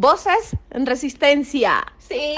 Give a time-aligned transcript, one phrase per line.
[0.00, 1.84] Voces en resistencia.
[1.98, 2.30] Sí.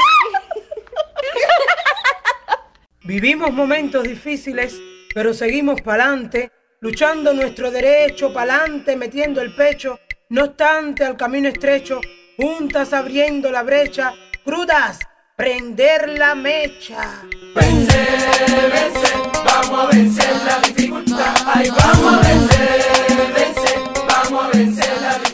[3.04, 4.80] Vivimos momentos difíciles,
[5.14, 12.00] pero seguimos pa'lante, luchando nuestro derecho, pa'lante, metiendo el pecho, no obstante al camino estrecho,
[12.38, 14.98] juntas abriendo la brecha, crudas,
[15.36, 17.24] prender la mecha.
[17.54, 21.34] Vencer, vencer, vamos a vencer la dificultad.
[21.44, 22.86] Ay, vamos a vencer,
[23.34, 25.29] vencer, vamos a vencer la dificultad.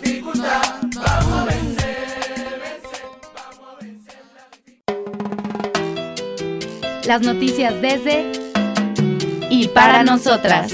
[7.06, 8.32] Las noticias desde
[9.48, 10.72] y para nosotras.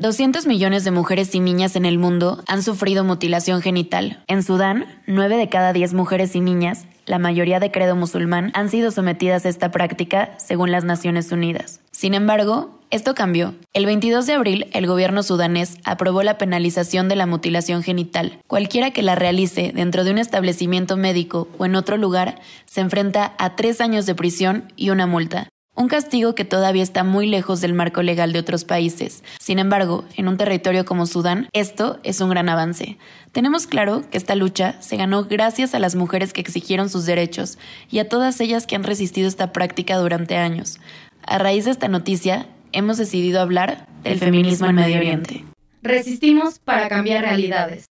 [0.00, 4.22] 200 millones de mujeres y niñas en el mundo han sufrido mutilación genital.
[4.28, 8.70] En Sudán, 9 de cada 10 mujeres y niñas, la mayoría de credo musulmán, han
[8.70, 11.80] sido sometidas a esta práctica según las Naciones Unidas.
[11.90, 13.56] Sin embargo, esto cambió.
[13.72, 18.38] El 22 de abril, el gobierno sudanés aprobó la penalización de la mutilación genital.
[18.46, 23.34] Cualquiera que la realice dentro de un establecimiento médico o en otro lugar se enfrenta
[23.36, 27.60] a tres años de prisión y una multa un castigo que todavía está muy lejos
[27.60, 29.22] del marco legal de otros países.
[29.38, 32.98] Sin embargo, en un territorio como Sudán, esto es un gran avance.
[33.30, 37.58] Tenemos claro que esta lucha se ganó gracias a las mujeres que exigieron sus derechos
[37.90, 40.80] y a todas ellas que han resistido esta práctica durante años.
[41.22, 45.44] A raíz de esta noticia, hemos decidido hablar del feminismo en Medio Oriente.
[45.82, 47.84] Resistimos para cambiar realidades.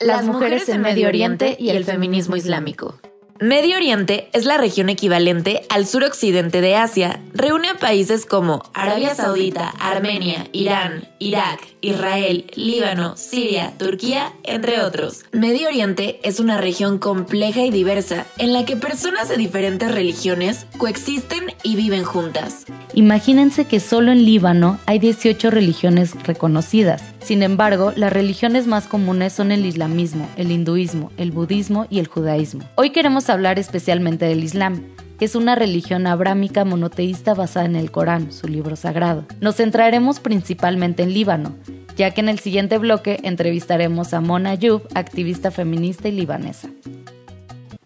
[0.00, 2.98] Las mujeres en Medio Oriente y el feminismo islámico.
[3.40, 7.20] Medio Oriente es la región equivalente al suroccidente de Asia.
[7.32, 15.24] Reúne a países como Arabia Saudita, Armenia, Irán, Irak, Israel, Líbano, Siria, Turquía, entre otros.
[15.32, 20.66] Medio Oriente es una región compleja y diversa en la que personas de diferentes religiones
[20.78, 22.64] coexisten y viven juntas.
[22.94, 27.02] Imagínense que solo en Líbano hay 18 religiones reconocidas.
[27.20, 32.06] Sin embargo, las religiones más comunes son el islamismo, el hinduismo, el budismo y el
[32.06, 32.64] judaísmo.
[32.76, 34.84] Hoy queremos hablar especialmente del Islam,
[35.20, 39.26] es una religión abrámica monoteísta basada en el Corán, su libro sagrado.
[39.40, 41.54] Nos centraremos principalmente en Líbano,
[41.96, 46.68] ya que en el siguiente bloque entrevistaremos a Mona Ayub, activista feminista y libanesa.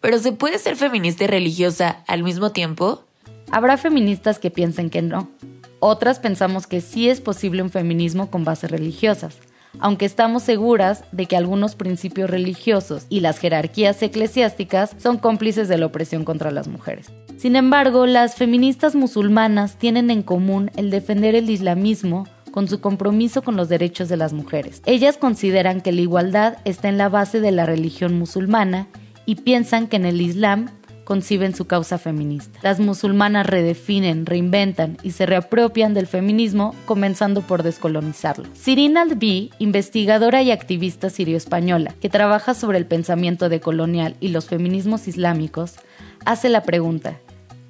[0.00, 3.04] ¿Pero se puede ser feminista y religiosa al mismo tiempo?
[3.50, 5.28] Habrá feministas que piensen que no.
[5.80, 9.38] Otras pensamos que sí es posible un feminismo con bases religiosas,
[9.78, 15.78] aunque estamos seguras de que algunos principios religiosos y las jerarquías eclesiásticas son cómplices de
[15.78, 17.12] la opresión contra las mujeres.
[17.36, 23.42] Sin embargo, las feministas musulmanas tienen en común el defender el islamismo con su compromiso
[23.42, 24.82] con los derechos de las mujeres.
[24.86, 28.88] Ellas consideran que la igualdad está en la base de la religión musulmana
[29.26, 30.70] y piensan que en el Islam
[31.08, 32.58] conciben su causa feminista.
[32.60, 38.44] Las musulmanas redefinen, reinventan y se reapropian del feminismo, comenzando por descolonizarlo.
[38.52, 45.08] Sirin Albi, investigadora y activista sirio-española, que trabaja sobre el pensamiento decolonial y los feminismos
[45.08, 45.76] islámicos,
[46.26, 47.16] hace la pregunta,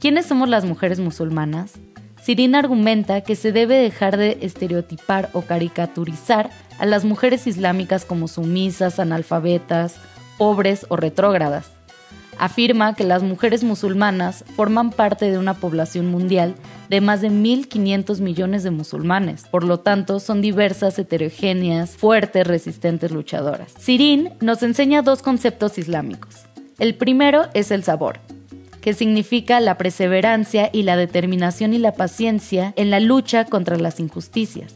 [0.00, 1.74] ¿quiénes somos las mujeres musulmanas?
[2.20, 6.50] Sirin argumenta que se debe dejar de estereotipar o caricaturizar
[6.80, 9.94] a las mujeres islámicas como sumisas, analfabetas,
[10.38, 11.77] pobres o retrógradas
[12.38, 16.54] afirma que las mujeres musulmanas forman parte de una población mundial
[16.88, 19.44] de más de 1.500 millones de musulmanes.
[19.50, 23.72] Por lo tanto, son diversas, heterogéneas, fuertes, resistentes luchadoras.
[23.78, 26.46] Sirin nos enseña dos conceptos islámicos.
[26.78, 28.20] El primero es el sabor,
[28.80, 34.00] que significa la perseverancia y la determinación y la paciencia en la lucha contra las
[34.00, 34.74] injusticias.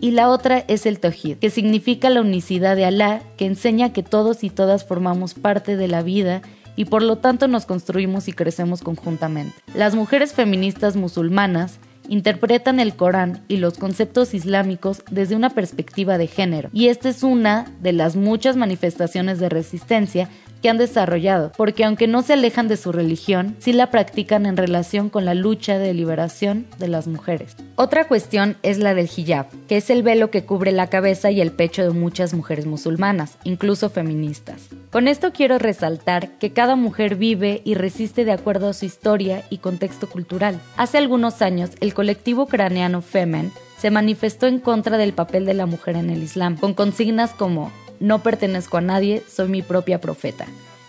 [0.00, 4.02] Y la otra es el Tawhid, que significa la unicidad de Alá, que enseña que
[4.02, 6.42] todos y todas formamos parte de la vida
[6.76, 9.54] y por lo tanto nos construimos y crecemos conjuntamente.
[9.74, 11.78] Las mujeres feministas musulmanas
[12.08, 17.22] interpretan el Corán y los conceptos islámicos desde una perspectiva de género, y esta es
[17.22, 20.28] una de las muchas manifestaciones de resistencia
[20.64, 24.56] que han desarrollado, porque aunque no se alejan de su religión, sí la practican en
[24.56, 27.54] relación con la lucha de liberación de las mujeres.
[27.76, 31.42] Otra cuestión es la del hijab, que es el velo que cubre la cabeza y
[31.42, 34.68] el pecho de muchas mujeres musulmanas, incluso feministas.
[34.90, 39.42] Con esto quiero resaltar que cada mujer vive y resiste de acuerdo a su historia
[39.50, 40.58] y contexto cultural.
[40.78, 45.66] Hace algunos años, el colectivo ucraniano Femen se manifestó en contra del papel de la
[45.66, 47.70] mujer en el Islam, con consignas como
[48.04, 50.46] no pertenezco a nadie, soy mi propia profeta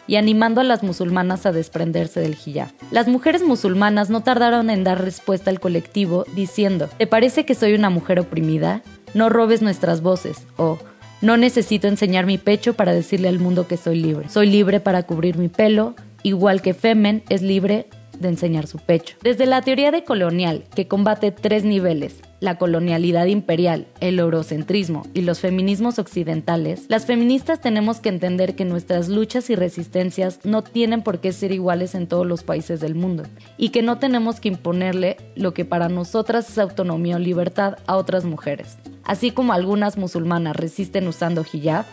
[0.07, 2.67] y animando a las musulmanas a desprenderse del hijab.
[2.91, 7.73] Las mujeres musulmanas no tardaron en dar respuesta al colectivo diciendo, ¿te parece que soy
[7.73, 8.83] una mujer oprimida?
[9.13, 10.77] No robes nuestras voces o
[11.21, 14.29] no necesito enseñar mi pecho para decirle al mundo que soy libre.
[14.29, 17.87] Soy libre para cubrir mi pelo, igual que Femen es libre
[18.19, 19.15] de enseñar su pecho.
[19.21, 25.21] Desde la teoría de colonial, que combate tres niveles, la colonialidad imperial, el eurocentrismo y
[25.21, 31.01] los feminismos occidentales, las feministas tenemos que entender que nuestras luchas y resistencias no tienen
[31.01, 33.23] por qué ser iguales en todos los países del mundo
[33.57, 37.95] y que no tenemos que imponerle lo que para nosotras es autonomía o libertad a
[37.95, 38.77] otras mujeres.
[39.03, 41.85] Así como algunas musulmanas resisten usando hijab,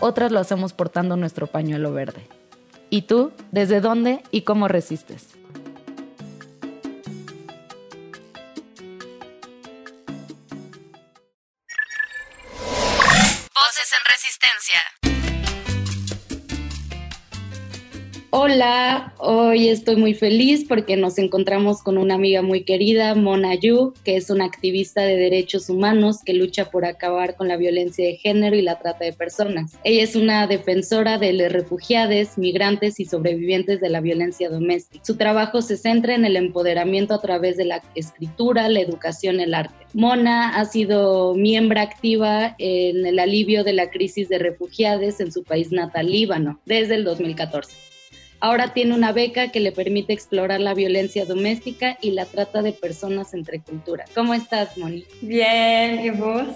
[0.00, 2.22] otras lo hacemos portando nuestro pañuelo verde.
[2.90, 3.32] ¿Y tú?
[3.52, 5.37] ¿Desde dónde y cómo resistes?
[19.58, 24.14] Hoy estoy muy feliz porque nos encontramos con una amiga muy querida, Mona Yu, que
[24.14, 28.54] es una activista de derechos humanos que lucha por acabar con la violencia de género
[28.54, 29.76] y la trata de personas.
[29.82, 35.04] Ella es una defensora de los refugiados, migrantes y sobrevivientes de la violencia doméstica.
[35.04, 39.54] Su trabajo se centra en el empoderamiento a través de la escritura, la educación el
[39.54, 39.74] arte.
[39.92, 45.42] Mona ha sido miembro activa en el alivio de la crisis de refugiados en su
[45.42, 47.87] país natal, Líbano, desde el 2014.
[48.40, 52.72] Ahora tiene una beca que le permite explorar la violencia doméstica y la trata de
[52.72, 54.08] personas entre culturas.
[54.14, 55.04] ¿Cómo estás, Moni?
[55.20, 56.46] Bien, ¿y vos?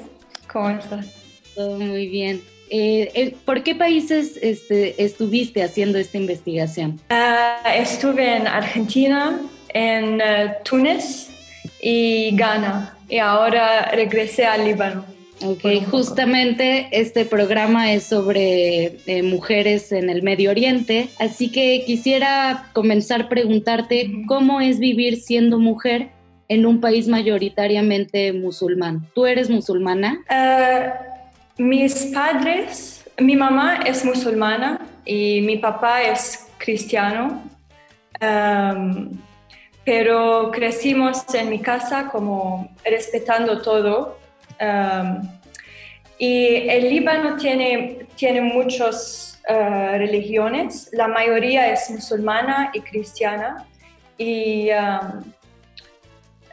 [0.52, 1.06] ¿Cómo estás?
[1.54, 2.42] Todo muy bien.
[2.70, 7.00] Eh, eh, ¿Por qué países este, estuviste haciendo esta investigación?
[7.10, 9.40] Ah, estuve en Argentina,
[9.74, 11.28] en uh, Túnez
[11.80, 15.04] y Ghana y ahora regresé al Líbano.
[15.44, 22.70] Ok, justamente este programa es sobre eh, mujeres en el Medio Oriente, así que quisiera
[22.72, 26.10] comenzar preguntarte cómo es vivir siendo mujer
[26.48, 29.08] en un país mayoritariamente musulmán.
[29.14, 30.20] ¿Tú eres musulmana?
[30.30, 37.42] Uh, mis padres, mi mamá es musulmana y mi papá es cristiano,
[38.20, 39.10] um,
[39.84, 44.21] pero crecimos en mi casa como respetando todo
[46.18, 53.66] y el Líbano tiene, tiene muchas uh, religiones, la mayoría es musulmana y cristiana.
[54.16, 55.20] Y uh,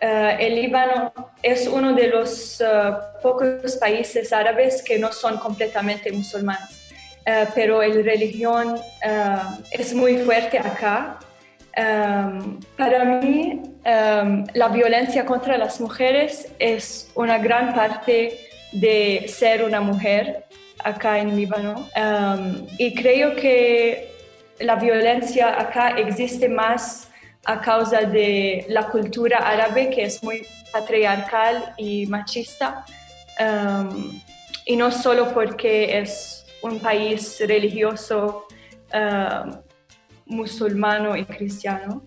[0.02, 1.14] el Líbano
[1.44, 6.90] es uno de los uh, pocos países árabes que no son completamente musulmanes.
[7.54, 8.80] pero la religión
[9.70, 11.20] es muy fuerte acá.
[11.78, 18.40] Um, para mí, um, la violencia contra las mujeres es una gran parte
[18.72, 20.46] de ser una mujer
[20.84, 21.88] acá en Líbano.
[21.96, 24.12] Um, y creo que
[24.60, 27.10] la violencia acá existe más
[27.46, 32.86] a causa de la cultura árabe, que es muy patriarcal y machista.
[34.66, 38.46] y no solo porque es un país religioso
[40.30, 42.04] musulmano y cristiano,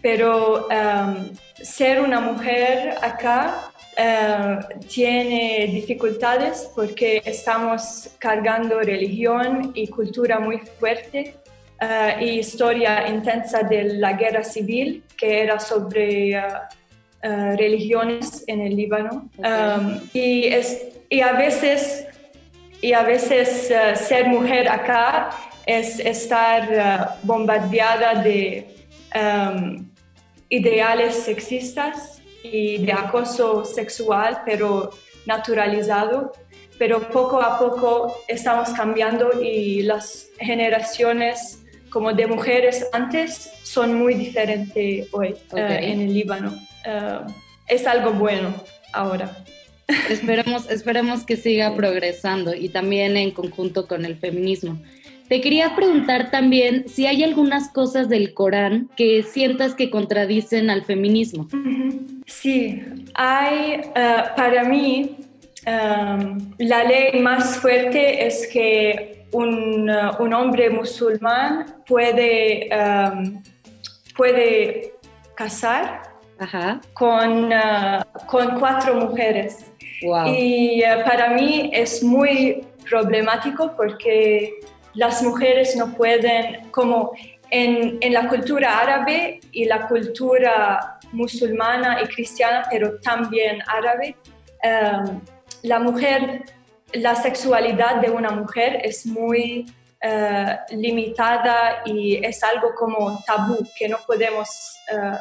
[0.00, 1.30] pero um,
[1.62, 11.36] ser una mujer acá uh, tiene dificultades porque estamos cargando religión y cultura muy fuerte
[11.80, 18.76] uh, y historia intensa de la guerra civil que era sobre uh, religiones en el
[18.76, 19.30] Líbano.
[19.38, 22.06] Um, y, es, y a veces
[22.82, 25.30] y a veces ser mujer acá
[25.66, 28.66] es estar uh, bombardeada de
[29.14, 29.90] um,
[30.48, 34.90] ideales sexistas y de acoso sexual, pero
[35.26, 36.32] naturalizado.
[36.78, 44.14] Pero poco a poco estamos cambiando y las generaciones como de mujeres antes son muy
[44.14, 46.52] diferentes hoy uh, en el Líbano.
[46.84, 47.30] Uh,
[47.68, 48.52] es algo bueno
[48.92, 49.44] ahora.
[50.10, 54.80] Esperemos, esperemos que siga progresando y también en conjunto con el feminismo.
[55.28, 60.84] Te quería preguntar también si hay algunas cosas del Corán que sientas que contradicen al
[60.84, 61.48] feminismo.
[62.26, 62.82] Sí,
[63.14, 65.16] hay, eh, para mí,
[65.64, 73.42] em, la ley más fuerte es que un, eh, un hombre musulmán puede, um,
[74.16, 74.92] puede
[75.34, 76.02] casar
[76.92, 79.70] Con, eh, con cuatro mujeres.
[80.26, 84.52] Y para mí es muy problemático porque
[84.94, 87.12] las mujeres no pueden, como
[87.50, 94.16] en, la cultura árabe y la cultura musulmana y cristiana, pero también árabe,
[94.62, 95.20] um,
[95.62, 96.44] la mujer,
[96.92, 99.66] la sexualidad de una mujer es muy
[100.02, 105.16] uh, limitada y es algo como tabú, que no podemos uh,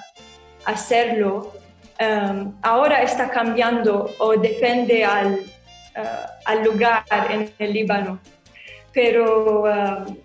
[0.65, 1.53] hacerlo.
[1.99, 8.19] Um, ahora está cambiando o depende al, uh, al lugar en el Líbano,
[8.93, 10.15] pero um,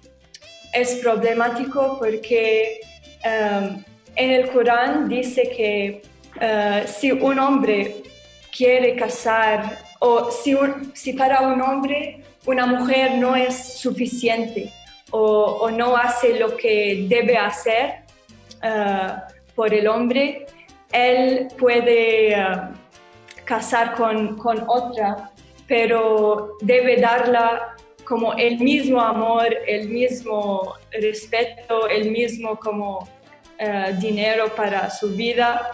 [0.72, 2.80] es problemático porque
[3.24, 3.82] um,
[4.16, 6.02] en el Corán dice que
[6.36, 8.02] uh, si un hombre
[8.56, 10.56] quiere casar o si,
[10.94, 14.72] si, para un hombre una mujer no es suficiente
[15.10, 18.02] o, no hace lo que debe hacer
[18.62, 19.18] uh,
[19.54, 20.46] por el hombre,
[20.92, 22.74] él puede uh,
[23.44, 25.30] casar con, con, otra,
[25.66, 27.74] pero debe darla
[28.08, 35.72] como el mismo amor, el mismo respeto, el mismo como uh, dinero para su vida,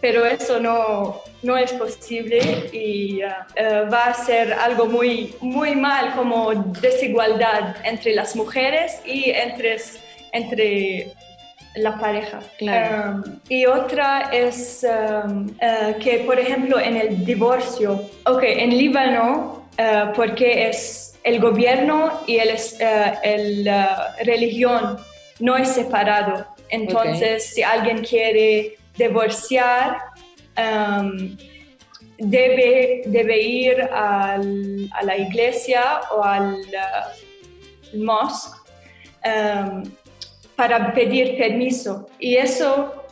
[0.00, 5.76] pero eso no, no es posible y uh, uh, va a ser algo muy, muy
[5.76, 9.76] mal como desigualdad entre las mujeres y entre,
[10.32, 11.12] entre
[11.76, 12.40] la pareja.
[12.58, 13.22] Claro.
[13.24, 19.62] Um, y otra es um, uh, que, por ejemplo, en el divorcio, ok, en Líbano,
[20.14, 23.70] porque es el gobierno y el, uh, el
[24.24, 24.98] religión
[25.40, 26.46] no es separado.
[26.68, 27.54] Entonces, okay.
[27.54, 29.98] si alguien quiere divorciar,
[30.56, 31.36] um,
[32.18, 36.56] debe, debe ir al, a la iglesia o al
[37.94, 38.58] mosque
[40.56, 42.06] para pedir permiso.
[42.18, 43.04] Y eso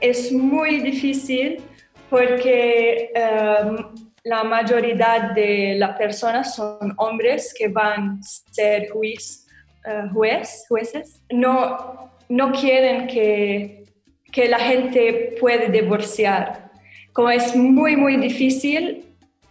[0.00, 1.62] es muy difícil
[2.10, 9.46] porque um, la mayoría de las personas son hombres que van a ser juez,
[9.86, 11.22] uh, juez, jueces.
[11.30, 13.84] No, no quieren que,
[14.30, 16.70] que la gente pueda divorciar.
[17.12, 19.06] Como es muy, muy difícil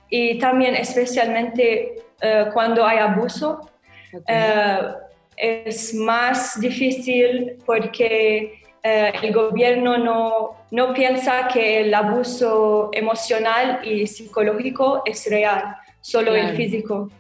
[0.10, 3.70] y también especialmente uh, cuando hay abuso.
[4.14, 4.36] Okay.
[4.36, 13.82] Uh, es más difícil porque eh, el gobierno no, no, piensa que el abuso emocional
[13.84, 16.50] y psicológico es real, solo claro.
[16.50, 17.12] el físico.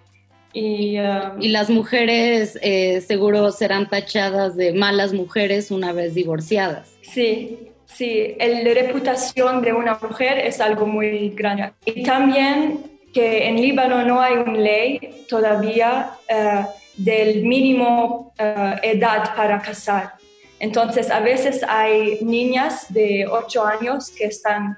[0.54, 6.96] Y, um, y, las mujeres eh, seguro serán tachadas de malas mujeres una vez divorciadas.
[7.02, 11.74] Sí, sí, la reputación de una mujer es algo muy grande.
[11.86, 12.80] Y también
[13.14, 16.12] que en Líbano no hay una ley todavía.
[16.30, 16.66] Uh,
[16.98, 20.14] del mínimo uh, edad para casar.
[20.60, 24.78] Entonces, a veces hay niñas de 8 años que están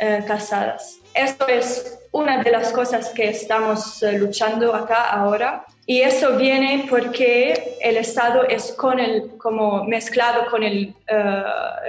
[0.00, 0.98] uh, casadas.
[1.14, 5.64] Esto es una de las cosas que estamos uh, luchando acá ahora.
[5.86, 10.94] Y eso viene porque el Estado es con el, como mezclado con el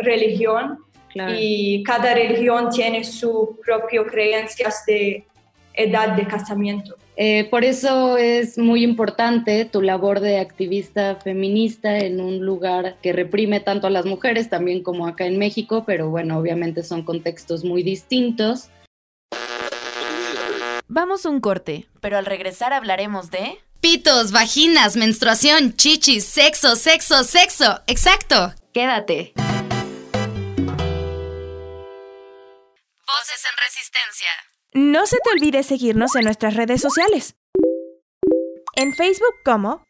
[0.03, 1.33] religión claro.
[1.35, 5.25] y cada religión tiene sus propias creencias de
[5.73, 6.95] edad de casamiento.
[7.19, 13.11] Eh, por eso es muy importante tu labor de activista feminista en un lugar que
[13.11, 17.63] reprime tanto a las mujeres, también como acá en México, pero bueno, obviamente son contextos
[17.63, 18.69] muy distintos.
[20.87, 23.57] Vamos un corte, pero al regresar hablaremos de...
[23.81, 27.81] Pitos, vaginas, menstruación, chichis, sexo, sexo, sexo.
[27.87, 28.53] Exacto.
[28.73, 29.33] Quédate.
[33.07, 34.29] Voces en resistencia.
[34.77, 37.35] No se te olvide seguirnos en nuestras redes sociales.
[38.75, 39.81] En Facebook como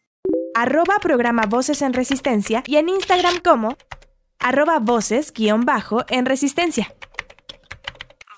[0.56, 3.76] arroba programa Voces en Resistencia y en Instagram como
[4.40, 6.96] arroba voces guion bajo en Resistencia.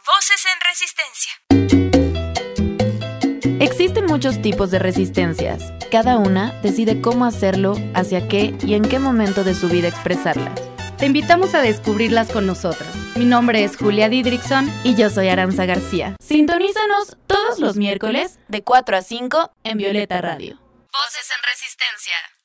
[0.07, 1.33] Voces en Resistencia.
[3.59, 5.71] Existen muchos tipos de resistencias.
[5.91, 10.68] Cada una decide cómo hacerlo, hacia qué y en qué momento de su vida expresarlas.
[10.99, 12.93] Te invitamos a descubrirlas con nosotras.
[13.15, 16.17] Mi nombre es Julia Didrickson y yo soy Aranza García.
[16.21, 20.57] Sintonízanos todos los miércoles de 4 a 5 en Violeta Radio.
[20.91, 22.38] Voces en Resistencia.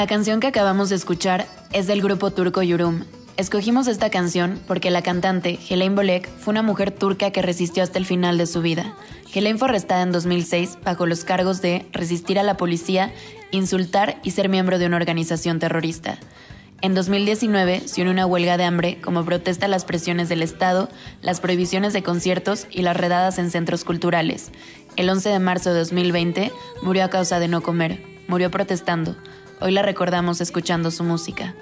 [0.00, 3.04] La canción que acabamos de escuchar es del grupo turco Yurum.
[3.36, 7.98] Escogimos esta canción porque la cantante, Helen Bolek, fue una mujer turca que resistió hasta
[7.98, 8.94] el final de su vida.
[9.34, 13.12] Helen fue arrestada en 2006 bajo los cargos de resistir a la policía,
[13.50, 16.16] insultar y ser miembro de una organización terrorista.
[16.80, 20.88] En 2019 se unió una huelga de hambre como protesta a las presiones del Estado,
[21.20, 24.50] las prohibiciones de conciertos y las redadas en centros culturales.
[24.96, 28.02] El 11 de marzo de 2020 murió a causa de no comer.
[28.28, 29.16] Murió protestando.
[29.62, 31.54] Hoy la recordamos escuchando su música.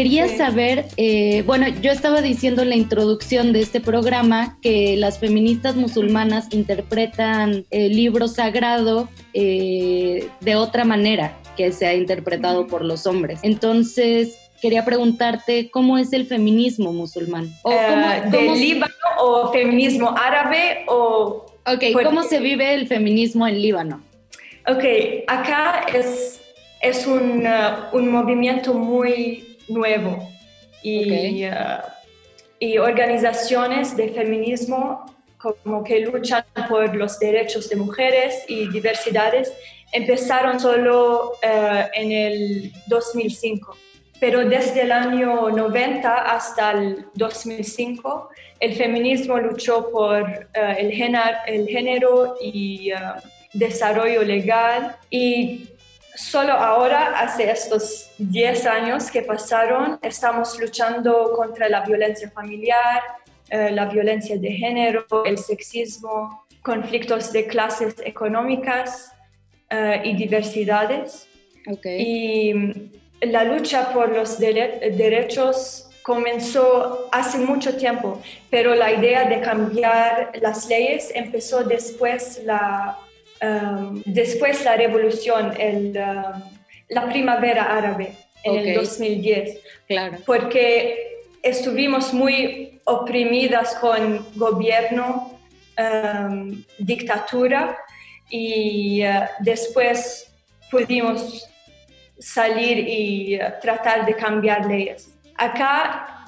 [0.00, 5.18] Quería saber, eh, bueno, yo estaba diciendo en la introducción de este programa que las
[5.18, 12.82] feministas musulmanas interpretan el libro sagrado eh, de otra manera que se ha interpretado por
[12.82, 13.40] los hombres.
[13.42, 17.50] Entonces, quería preguntarte cómo es el feminismo musulmán.
[17.62, 21.44] O Eh, cómo- ¿De cómo- Líbano o feminismo árabe o...?
[21.66, 24.00] Ok, ¿cómo se vive el feminismo en Líbano?
[24.66, 24.82] Ok,
[25.28, 26.40] acá es,
[26.80, 30.28] es un, uh, un movimiento muy nuevo
[30.82, 31.52] y, uh,
[32.58, 35.06] y organizaciones de feminismo
[35.38, 39.52] como que luchan por los derechos de mujeres y diversidades
[39.92, 43.76] empezaron solo uh, en el 2005.
[44.20, 48.28] Pero desde el año 90 hasta el 2005,
[48.60, 52.96] el feminismo luchó por uh, el, género, el género y uh,
[53.54, 55.70] desarrollo legal y
[56.20, 63.02] solo ahora, hace estos 10 años que pasaron, estamos luchando contra la violencia familiar,
[63.48, 69.12] eh, la violencia de género, el sexismo, conflictos de clases económicas
[69.70, 71.26] eh, y diversidades.
[71.98, 72.72] Y mm,
[73.22, 80.32] la lucha por los dere- derechos comenzó hace mucho tiempo, pero la idea de cambiar
[80.40, 82.98] las leyes empezó después la,
[83.42, 86.42] um, después la revolución, el, um,
[86.88, 88.12] la primavera árabe
[88.44, 88.84] en el Ok.
[88.84, 89.58] 2010.
[89.86, 90.18] Claro.
[90.26, 95.38] Porque estuvimos muy oprimidas con gobierno,
[95.78, 97.78] um, dictatura
[98.30, 100.32] y uh, después
[100.70, 101.48] pudimos
[102.18, 105.14] salir y uh, tratar de cambiar leyes.
[105.36, 106.26] Acá,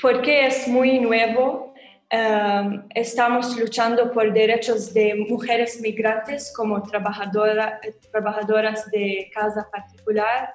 [0.00, 1.67] porque es muy nuevo,
[2.12, 10.54] um, estamos luchando por derechos de mujeres migrantes como trabajadora- trabajadoras de casa particular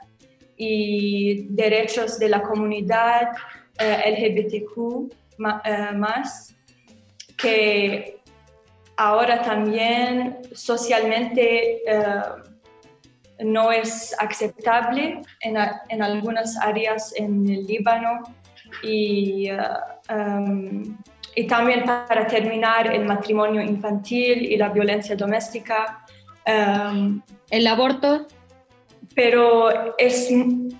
[0.58, 3.32] y derechos de la comunidad
[3.80, 5.12] eh, LGBTQ
[5.66, 6.56] eh, más,
[7.38, 8.20] que
[8.98, 12.22] ahora también socialmente eh,
[13.40, 15.58] no es aceptable en,
[15.90, 18.22] en algunas áreas en el Líbano
[18.84, 19.50] y,
[20.10, 20.98] um,
[21.36, 26.06] y también para terminar el matrimonio infantil y la violencia doméstica.
[26.48, 28.28] um, ¿El aborto?
[29.16, 30.30] Pero es,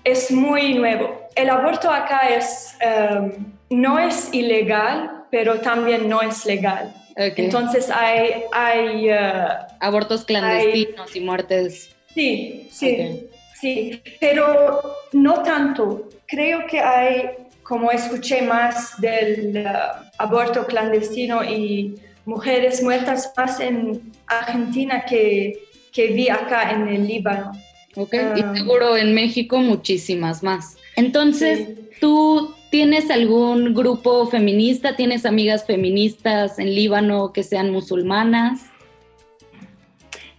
[0.04, 1.28] es muy nuevo.
[1.34, 3.30] El aborto acá es, um,
[3.70, 6.92] no es ilegal, pero también no es legal.
[7.16, 8.42] Entonces hay...
[8.52, 9.48] hay uh,
[9.80, 11.96] Abortos clandestinos hay, y muertes.
[12.14, 13.30] Sí, sí, okay.
[13.60, 14.80] sí, pero
[15.12, 16.08] no tanto.
[16.26, 17.30] Creo que hay,
[17.64, 25.58] como escuché más del uh, aborto clandestino y mujeres muertas más en Argentina que,
[25.92, 27.52] que vi acá en el Líbano.
[27.96, 30.76] Ok, uh, y seguro en México muchísimas más.
[30.96, 31.88] Entonces, sí.
[32.00, 34.96] tú ¿Tienes algún grupo feminista?
[34.96, 38.62] ¿Tienes amigas feministas en Líbano que sean musulmanas?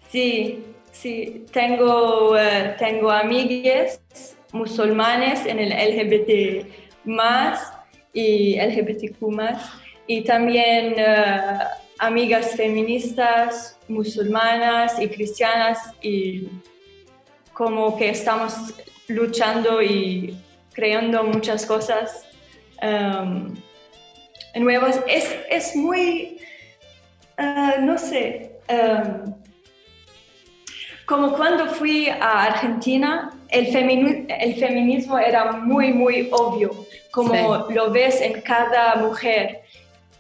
[0.10, 0.60] Sí,
[0.92, 4.02] sí, tengo, uh, tengo amigas
[4.52, 6.68] musulmanes en el LGBT
[7.06, 7.74] más
[8.14, 9.72] y LGBTQ más
[10.08, 11.64] y también uh,
[12.00, 16.50] amigas feministas musulmanas y cristianas y
[17.54, 18.74] como que estamos
[19.08, 20.38] luchando y
[20.74, 22.26] creando muchas cosas
[22.82, 23.56] um,
[24.56, 25.02] nuevas.
[25.08, 26.38] Es, es muy,
[27.40, 29.34] uh, no sé, um,
[31.06, 36.72] como cuando fui a Argentina, el, femini el, feminismo era muy, muy obvio,
[37.12, 37.74] como sí.
[37.74, 39.62] lo ves en cada mujer.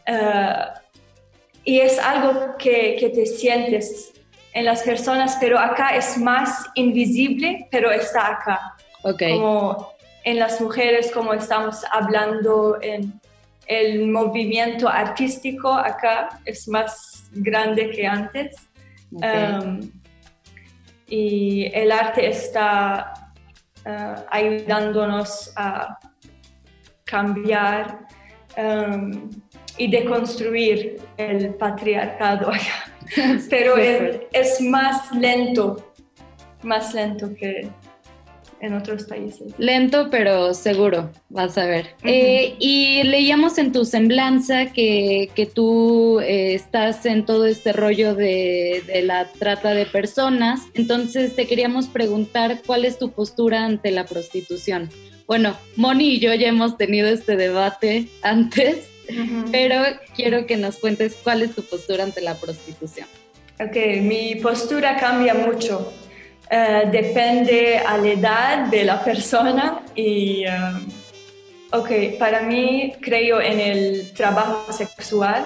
[0.08, 0.80] Uh,
[1.64, 4.14] y es algo que, que te sientes
[4.54, 8.76] en las personas, pero acá es más invisible, pero está acá.
[9.04, 9.34] Okay.
[9.34, 13.20] Como en las mujeres, como estamos hablando en
[13.68, 18.56] el movimiento artístico acá, es más grande que antes.
[19.16, 19.54] Okay.
[19.54, 19.92] Um,
[21.08, 23.32] y el arte está
[23.86, 26.00] uh, ayudándonos a
[27.04, 28.08] cambiar
[28.58, 29.30] um,
[29.78, 32.92] y deconstruir el patriarcado acá.
[33.50, 35.94] Pero es, es más lento,
[36.64, 37.70] más lento que,
[38.66, 39.54] en otros países.
[39.58, 41.86] Lento, pero seguro, vas a ver.
[42.04, 42.12] Uh -huh.
[42.12, 48.16] eh, y leíamos en tu semblanza que, que tú eh, estás en todo este rollo
[48.16, 53.92] de, de, la trata de personas, entonces te queríamos preguntar cuál es tu postura ante
[53.92, 54.90] la prostitución.
[55.28, 59.52] Bueno, Moni y yo ya hemos tenido este debate antes, uh -huh.
[59.52, 59.82] pero
[60.16, 63.08] quiero que nos cuentes cuál es tu postura ante la prostitución.
[63.58, 65.94] Ok, mi postura cambia mucho.
[66.52, 70.46] Uh, depende a la edad de la persona y,
[71.72, 75.44] ok, para mí creo en el trabajo sexual,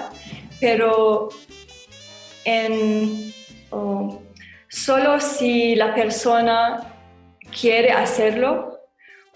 [0.60, 1.30] pero
[2.44, 3.32] en,
[4.68, 6.92] solo si la persona
[7.58, 8.78] quiere hacerlo,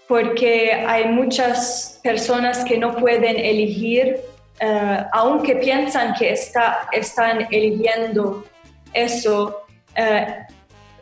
[0.07, 4.17] porque hay muchas personas que no pueden elegir,
[4.61, 8.45] uh, aunque piensan que está, están eligiendo
[8.93, 9.63] eso.
[9.97, 10.44] Uh,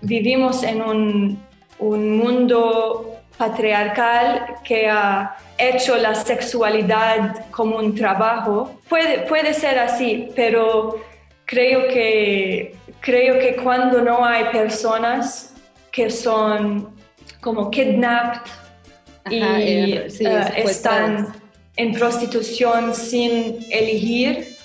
[0.03, 1.43] vivimos en un,
[1.79, 8.79] un, mundo patriarcal que ha hecho la sexualidad como un trabajo.
[8.87, 11.01] Puede, puede ser así, pero
[11.45, 15.53] creo que, creo que cuando no hay personas
[15.91, 16.93] que son
[17.41, 18.51] como kidnapped
[19.25, 21.33] Ajá, y er, sí, uh, están
[21.77, 24.57] en prostitución sin elegir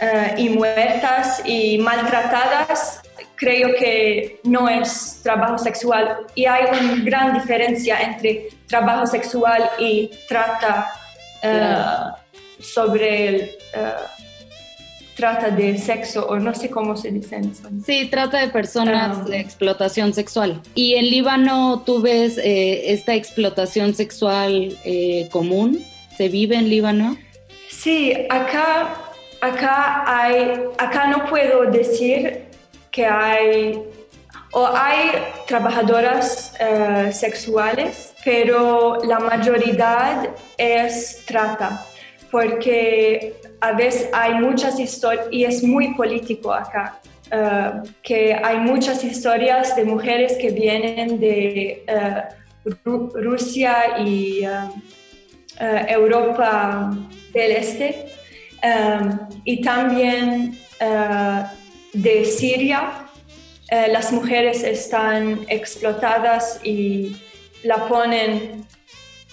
[0.00, 3.02] uh, y muertas y maltratadas,
[3.38, 10.10] creo que no es trabajo sexual y hay una gran diferencia entre trabajo sexual y
[10.28, 10.92] trata
[11.42, 14.18] uh, sobre el uh,
[15.18, 17.82] trata de sexo o no sé cómo se dice español.
[17.84, 20.62] Sí, trata de personas um, de explotación sexual.
[20.76, 25.84] Y en Líbano tú ves eh, esta explotación sexual eh, común,
[26.16, 27.16] ¿se vive en Líbano?
[27.68, 28.94] Sí, acá,
[29.40, 32.47] acá hay, acá no puedo decir
[32.90, 33.82] que hay
[34.52, 35.10] o hay
[35.46, 41.84] trabajadoras uh, sexuales, pero la mayoría es trata,
[42.30, 46.98] porque a veces hay muchas historias, y es muy político acá,
[47.30, 51.84] uh, que hay muchas historias de mujeres que vienen de
[52.84, 54.46] Ru Rusia y
[55.60, 56.90] Europa
[57.32, 58.06] del Este,
[59.44, 60.58] y también
[61.92, 63.08] de Siria,
[63.70, 67.16] eh, las mujeres están explotadas y
[67.62, 68.66] la ponen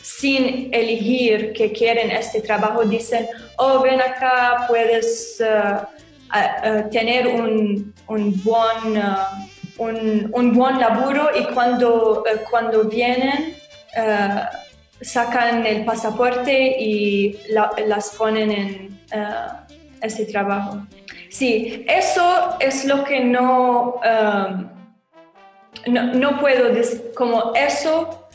[0.02, 2.84] sin elegir que quieren este trabajo.
[2.84, 11.46] Dicen, oh, ven acá, puedes uh, tener un, un buen, uh, un, buen laburo y
[11.54, 13.56] cuando, cuando vienen
[15.02, 19.00] sacan el pasaporte y la, las ponen en
[20.02, 20.82] este trabajo.
[21.30, 24.70] Sí, eso es lo que no, um,
[25.88, 28.28] no, no, puedo decir, como eso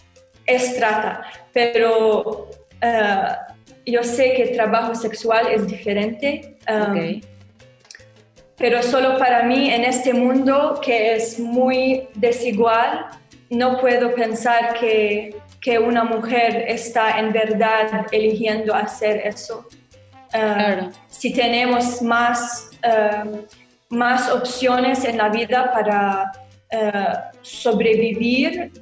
[0.46, 1.22] es trata,
[1.52, 2.48] pero
[2.82, 3.50] uh,
[3.86, 6.58] yo sé que el trabajo sexual es diferente.
[6.68, 7.24] Um, okay.
[8.56, 13.06] pero solo para mí en este mundo que es muy desigual,
[13.48, 19.66] no puedo pensar que, que una mujer está en verdad eligiendo hacer eso.
[20.34, 23.38] Uh, Si tenemos más, uh,
[23.88, 26.32] más opciones en la vida para
[26.72, 28.72] uh, sobrevivir,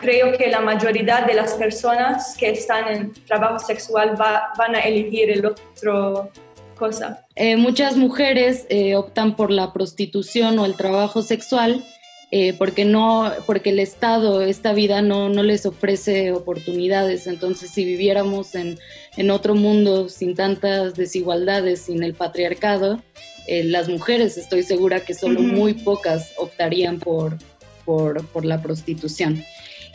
[0.00, 4.80] creo que la mayoría de las personas que están en trabajo sexual va, van a
[4.80, 6.30] elegir el otro
[6.78, 7.26] cosa.
[7.34, 11.84] Eh, muchas mujeres eh, optan por la prostitución o el trabajo sexual
[12.30, 17.26] eh, porque, no, porque el Estado, esta vida no, no les ofrece oportunidades.
[17.26, 18.78] Entonces, si viviéramos en,
[19.16, 23.02] en otro mundo sin tantas desigualdades, sin el patriarcado,
[23.48, 27.38] las mujeres estoy segura que solo muy pocas optarían por,
[27.86, 29.42] por, por la prostitución.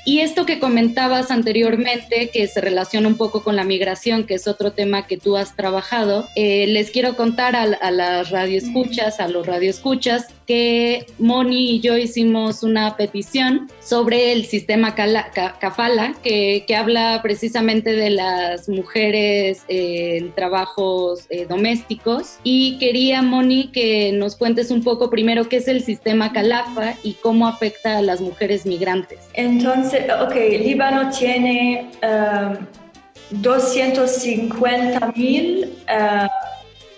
[0.05, 4.47] Y esto que comentabas anteriormente, que se relaciona un poco con la migración, que es
[4.47, 9.29] otro tema que tú has trabajado, eh, les quiero contar a, a las radioescuchas, a
[9.29, 16.75] los radioescuchas, que Moni y yo hicimos una petición sobre el sistema Kafala, que, que,
[16.75, 22.37] habla precisamente de las mujeres eh, en trabajos eh, domésticos.
[22.43, 27.13] Y quería, Moni, que nos cuentes un poco primero qué es el sistema Calafa y
[27.13, 29.19] cómo afecta a las mujeres migrantes.
[29.33, 32.57] Entonces, ok, Líbano tiene um,
[33.41, 36.27] 250 mil uh,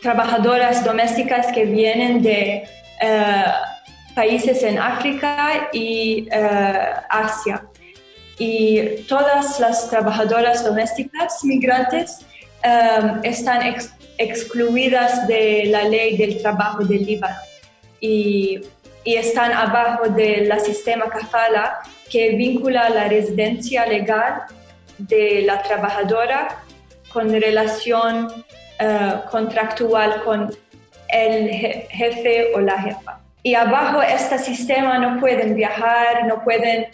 [0.02, 2.85] trabajadoras domésticas que vienen de uh,
[4.16, 7.64] países en África y uh, Asia.
[8.38, 12.26] Y todas las trabajadoras domésticas migrantes
[12.64, 17.36] um, están ex excluidas de la ley del trabajo del Líbano.
[18.00, 18.62] Y
[19.06, 21.80] y están abajo del sistema CAFALA
[22.10, 24.42] que vincula la residencia legal
[24.98, 26.64] de la trabajadora
[27.14, 30.52] con relación uh, contractual con
[31.10, 33.20] el jefe o la jefa.
[33.44, 36.88] Y abajo este sistema no pueden viajar, no pueden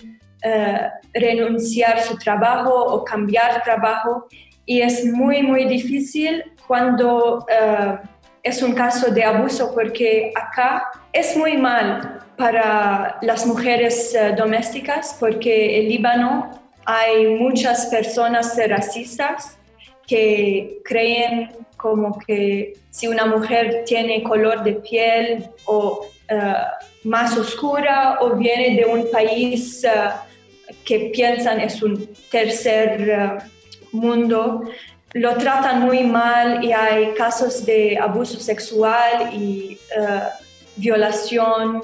[0.43, 4.27] uh, renunciar su trabajo o cambiar trabajo
[4.65, 7.97] y es muy, muy difícil cuando uh,
[8.43, 15.15] es un caso de abuso porque acá es muy mal para las mujeres uh, domésticas
[15.19, 16.51] porque en Líbano
[16.85, 19.57] hay muchas personas racistas
[20.11, 28.17] que creen como que si una mujer tiene color de piel o uh, más oscura
[28.19, 30.11] o viene de un país uh,
[30.83, 33.41] que piensan es un tercer
[33.93, 34.63] mundo,
[35.13, 39.77] lo tratan muy mal y hay casos de abuso sexual y
[40.77, 41.81] violación.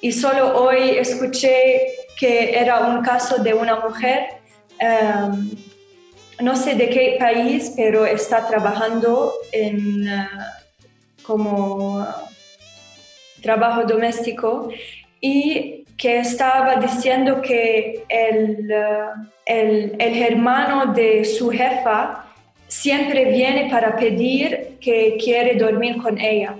[0.00, 1.86] Y solo hoy escuché
[2.18, 4.26] que era un caso de una mujer,
[6.40, 10.26] no sé de qué país, pero está trabajando en uh,
[11.22, 12.06] como
[13.42, 14.68] trabajo doméstico
[15.20, 22.26] y que estaba diciendo que el, uh, el, el, hermano de su jefa
[22.68, 26.54] siempre viene para pedir que quiere dormir con ella.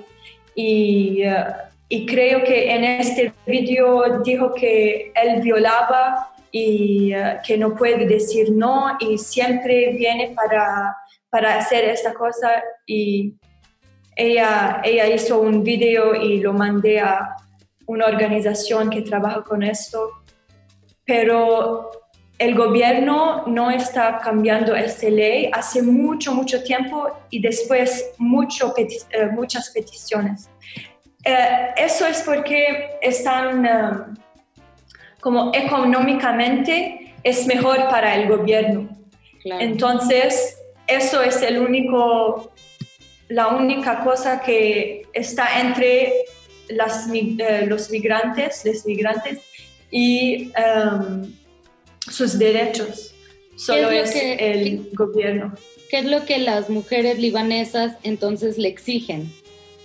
[0.55, 1.53] Y, uh,
[1.89, 8.07] y creo que en este video dijo que él violaba y uh, que no puede
[8.07, 10.97] decir no y siempre viene para,
[11.29, 12.63] para hacer esta cosa.
[12.87, 13.35] Y
[14.17, 17.37] ella, ella hizo un video y lo mandé a
[17.87, 20.11] una organización que trabaja con esto,
[21.05, 21.91] pero
[22.39, 25.51] el gobierno no está cambiando esta ley.
[25.53, 30.49] Hace mucho, mucho tiempo y después mucho peti eh, muchas peticiones.
[31.23, 34.26] Eh, eso es porque están um,
[35.27, 38.89] como económicamente es mejor para el gobierno.
[39.43, 39.61] Claro.
[39.61, 42.53] Entonces, eso es el único,
[43.27, 46.13] la única cosa que está entre
[46.69, 49.41] las, eh, los migrantes, los migrantes
[49.91, 51.29] y um,
[52.09, 53.13] sus derechos.
[53.57, 55.55] Solo es, es que, el qué, gobierno.
[55.91, 59.29] ¿Qué es lo que las mujeres libanesas entonces le exigen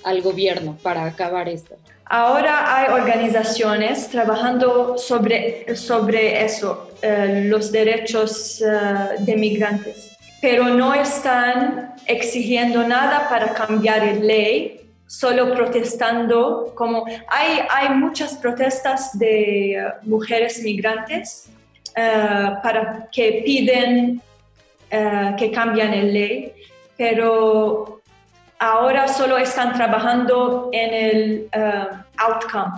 [0.04, 1.78] al gobierno para acabar esto?
[2.14, 8.66] Ahora hay organizaciones trabajando sobre, sobre eso, eh, los derechos eh,
[9.20, 17.62] de migrantes, pero no están exigiendo nada para cambiar la ley solo protestando, como hay,
[17.70, 21.48] hay muchas protestas de uh, mujeres migrantes
[21.94, 24.22] para que piden
[25.38, 26.54] que cambien la ley,
[26.98, 28.01] pero
[28.62, 31.50] ahora solo están trabajando en el
[32.18, 32.72] outcome,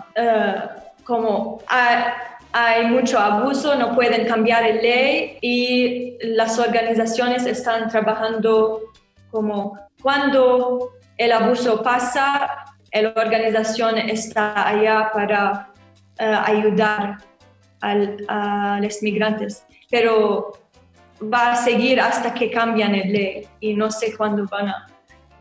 [1.03, 8.79] como hay, mucho abuso, no pueden cambiar la ley y las organizaciones están trabajando
[9.29, 15.69] como cuando el abuso pasa, la organización está allá para
[16.19, 17.17] eh, ayudar
[17.81, 20.53] a los migrantes, pero
[21.21, 24.92] va a seguir hasta que cambian el ley y no sé cuándo van a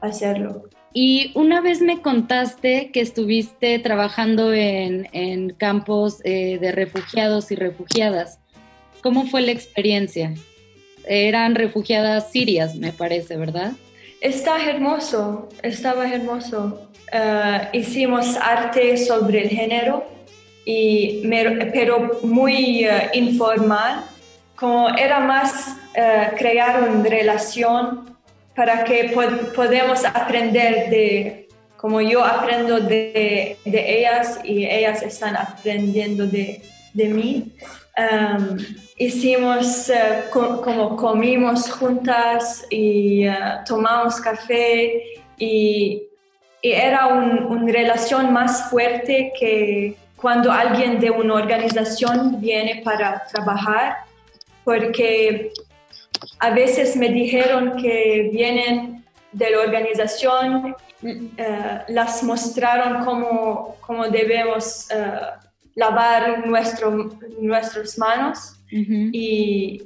[0.03, 0.65] hacerlo.
[0.95, 7.55] Y una vez me contaste que estuviste trabajando en, en campos eh, de refugiados y
[7.55, 8.39] refugiadas.
[9.03, 10.35] ¿Cómo fue la experiencia?
[11.07, 13.73] Eran refugiadas sirias, me parece, ¿verdad?
[14.21, 16.89] Está hermoso, estaba hermoso.
[17.13, 20.05] Eh, hicimos arte sobre el género,
[20.65, 24.05] y, me- pero muy eh, informal,
[24.55, 28.12] como era más eh, crear una relación
[28.55, 35.37] para que po- podamos aprender de, como yo aprendo de, de ellas y ellas están
[35.37, 36.63] aprendiendo de,
[36.95, 37.53] de mí.
[37.97, 38.57] Um,
[38.97, 43.35] hicimos eh, co- como comimos juntas y eh,
[43.67, 45.03] tomamos café
[45.37, 46.03] y,
[46.63, 53.25] y era un- una relación más fuerte que cuando alguien de una organización viene para
[53.33, 53.97] trabajar,
[54.65, 55.51] porque
[56.39, 64.91] a veces me dijeron que vienen de la organización, eh, las mostraron cómo, cómo debemos
[64.91, 65.21] eh,
[65.75, 69.83] lavar nuestro, nuestras manos y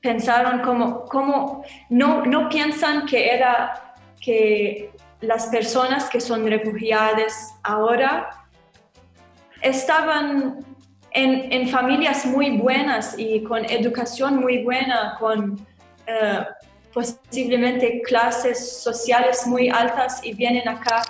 [0.00, 8.30] pensaron como, como no, no piensan que era que las personas que son refugiadas ahora
[9.62, 10.64] estaban
[11.14, 15.64] en, en familias muy buenas y con educación muy buena, con
[16.06, 16.40] eh,
[16.92, 21.02] posiblemente clases sociales muy altas y vienen acá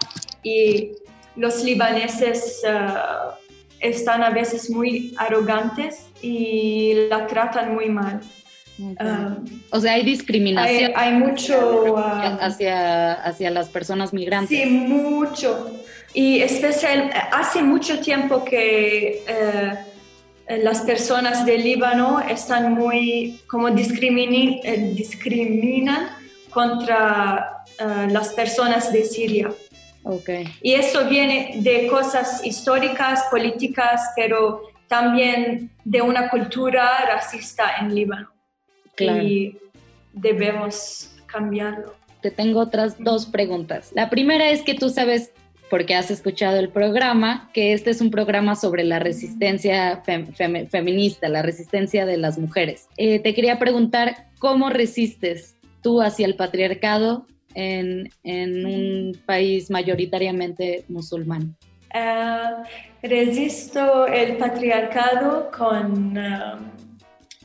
[0.42, 0.92] y
[1.36, 2.70] los libaneses eh,
[3.80, 8.20] están a veces muy arrogantes y la tratan muy mal.
[8.78, 11.94] Um, O sea, hay discriminación hay, hay mucho...
[11.94, 14.58] um, hacia, hacia las personas migrantes.
[14.58, 15.70] Sí, mucho.
[16.12, 19.74] Y especial, hace mucho tiempo que eh,
[20.48, 26.08] las personas de Líbano están muy, como discrimini- eh, discriminan
[26.50, 29.50] contra eh, las personas de Siria.
[30.02, 30.46] Okay.
[30.60, 38.30] Y eso viene de cosas históricas, políticas, pero también de una cultura racista en Líbano.
[38.94, 39.22] Claro.
[39.22, 39.58] Y
[40.12, 41.94] debemos cambiarlo.
[42.20, 43.90] Te tengo otras dos preguntas.
[43.94, 45.32] La primera es que tú sabes,
[45.70, 50.68] porque has escuchado el programa, que este es un programa sobre la resistencia fem- fem-
[50.68, 52.88] feminista, la resistencia de las mujeres.
[52.96, 60.84] Eh, te quería preguntar, ¿cómo resistes tú hacia el patriarcado en, en un país mayoritariamente
[60.88, 61.56] musulmán?
[61.92, 62.64] Ah,
[63.02, 66.58] resisto el patriarcado con, ah,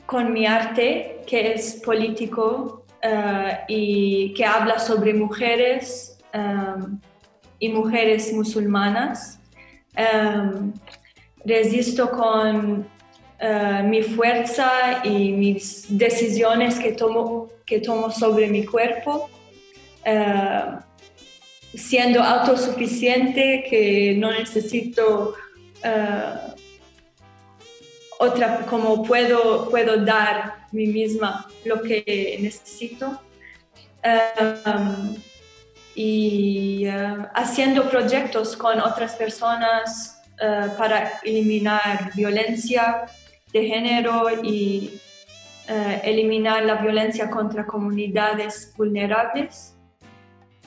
[0.06, 6.18] con mi arte, que es político ah, y que habla sobre mujeres
[7.60, 9.38] y mujeres musulmanas.
[9.96, 10.50] Ah,
[11.44, 12.88] resisto con
[13.40, 19.30] ah, mi fuerza y mis decisiones que tomo, que tomo sobre mi cuerpo.
[20.04, 20.84] Ah,
[21.74, 25.34] siendo autosuficiente, que no necesito
[25.84, 26.34] eh,
[28.18, 33.20] otra, como puedo, puedo dar mí misma lo que necesito.
[34.04, 35.14] Um,
[35.94, 43.06] y eh, haciendo proyectos con otras personas eh, para eliminar violencia
[43.52, 45.00] de género y
[45.68, 49.74] eh, eliminar la violencia contra comunidades vulnerables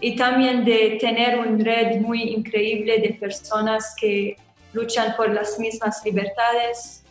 [0.02, 4.36] y también de tener una red muy increíble de personas que
[4.74, 7.04] luchan por las mismas libertades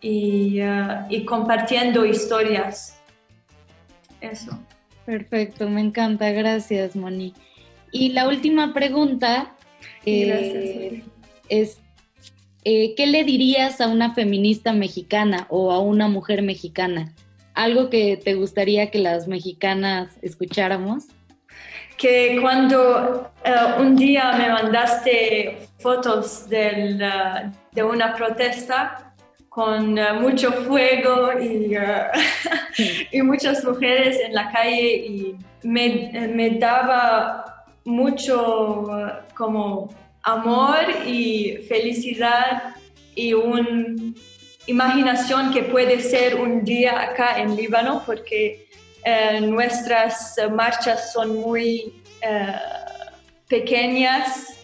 [0.00, 0.60] y,
[1.10, 2.98] y compartiendo historias.
[4.22, 4.58] Eso.
[5.04, 7.34] Perfecto, me encanta, gracias Moni.
[7.92, 9.54] Y la última pregunta
[10.06, 11.02] eh,
[11.48, 11.78] es,
[12.64, 17.14] eh, ¿qué le dirías a una feminista mexicana o a una mujer mexicana?
[17.54, 21.06] ¿Algo que te gustaría que las mexicanas escucháramos?
[22.00, 29.12] que cuando uh, un día me mandaste fotos del, uh, de una protesta
[29.50, 31.76] con uh, mucho fuego y,
[33.12, 37.49] y, muchas mujeres en la calle y me, me daba
[37.84, 38.86] mucho
[39.36, 42.74] como amor y felicidad
[43.14, 43.96] y una
[44.66, 48.70] imaginación que puede ser un día acá en Líbano porque
[49.02, 53.16] Uh, nuestras marchas son muy uh,
[53.48, 54.58] pequeñas,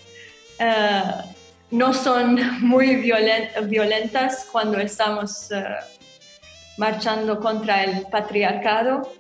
[1.70, 5.48] no son muy violen violentas cuando estamos
[6.76, 9.10] marchando contra el patriarcado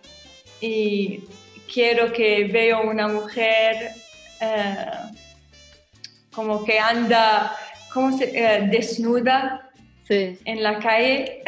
[0.60, 1.24] y
[1.72, 3.90] quiero que veo una mujer
[4.40, 4.76] eh,
[6.34, 7.54] como que anda
[7.92, 9.70] ¿cómo se, eh, desnuda
[10.44, 11.42] en la calle,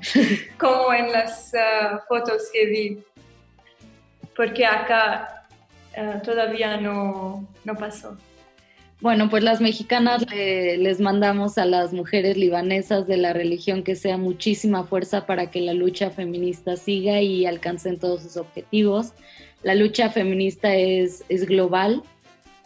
[0.58, 1.58] como en las eh,
[2.08, 2.98] fotos que vi.
[4.36, 5.46] Porque acá
[5.94, 8.16] eh, todavía no, no pasó.
[9.00, 13.94] Bueno, pues las mexicanas le- les mandamos a las mujeres libanesas de la religión que
[13.96, 19.12] sea muchísima fuerza para que la lucha feminista siga y alcancen todos sus objetivos.
[19.66, 22.04] La lucha feminista es, es global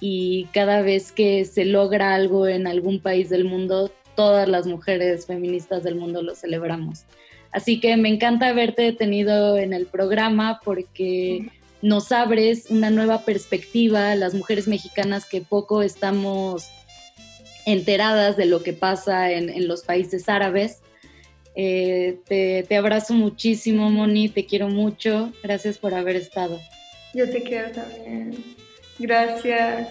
[0.01, 5.25] y cada vez que se logra algo en algún país del mundo, todas las mujeres
[5.25, 7.07] feministas del mundo lo celebramos.
[7.53, 11.49] Así que me encanta haberte tenido en el programa porque
[11.81, 16.69] nos abres una nueva perspectiva las mujeres mexicanas que poco estamos
[17.65, 20.83] enteradas de lo que pasa en, en los países árabes.
[21.55, 25.33] Eh, te, te abrazo muchísimo, Moni, te quiero mucho.
[25.43, 26.61] Gracias por haber estado.
[27.15, 28.57] Yo te quiero también.
[28.99, 29.89] Gracias.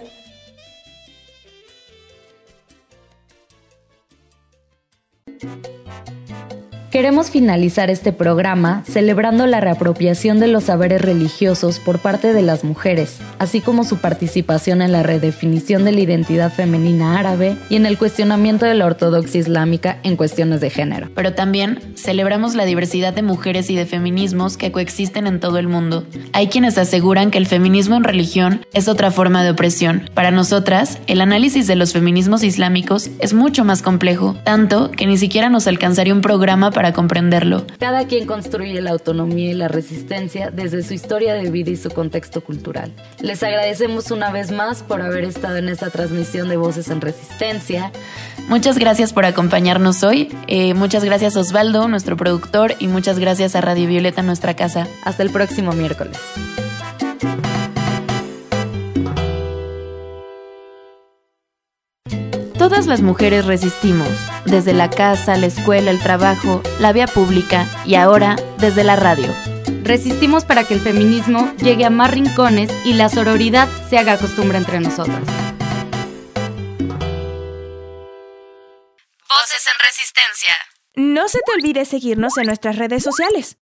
[6.91, 12.63] Queremos finalizar este programa celebrando la reapropiación de los saberes religiosos por parte de las
[12.63, 17.85] mujeres, así como su participación en la redefinición de la identidad femenina árabe y en
[17.85, 21.09] el cuestionamiento de la ortodoxia islámica en cuestiones de género.
[21.13, 25.67] Pero también celebramos la diversidad de mujeres y de feminismos que coexisten en todo el
[25.67, 26.07] mundo.
[26.33, 30.09] Hay quienes aseguran que el feminismo en religión es otra forma de opresión.
[30.15, 35.19] Para nosotras, el análisis de los feminismos islámicos es mucho más complejo, tanto que ni
[35.19, 37.65] siquiera nos alcanzaría un programa para comprenderlo.
[37.79, 41.89] Cada quien construye la autonomía y la resistencia desde su historia de vida y su
[41.89, 42.91] contexto cultural.
[43.21, 47.91] Les agradecemos una vez más por haber estado en esta transmisión de Voces en Resistencia.
[48.47, 50.29] Muchas gracias por acompañarnos hoy.
[50.47, 54.87] Eh, muchas gracias Osvaldo, nuestro productor, y muchas gracias a Radio Violeta, nuestra casa.
[55.03, 56.17] Hasta el próximo miércoles.
[62.59, 64.09] Todas las mujeres resistimos,
[64.43, 69.33] desde la casa, la escuela, el trabajo, la vía pública y ahora desde la radio.
[69.83, 74.57] Resistimos para que el feminismo llegue a más rincones y la sororidad se haga costumbre
[74.57, 75.23] entre nosotras.
[79.29, 80.53] Voces en Resistencia.
[80.95, 83.57] No se te olvide seguirnos en nuestras redes sociales.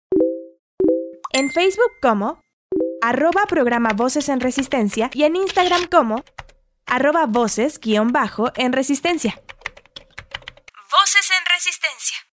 [1.32, 2.40] En Facebook como
[3.03, 6.22] arroba programa Voces en Resistencia y en Instagram como
[6.87, 9.41] arroba voces guion bajo en Resistencia.
[10.91, 12.24] Voces en Resistencia.